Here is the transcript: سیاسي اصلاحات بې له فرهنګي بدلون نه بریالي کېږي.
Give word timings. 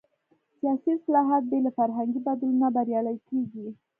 سیاسي 0.59 0.89
اصلاحات 0.97 1.43
بې 1.49 1.59
له 1.65 1.71
فرهنګي 1.77 2.19
بدلون 2.27 2.55
نه 2.63 2.69
بریالي 2.75 3.15
کېږي. 3.29 3.67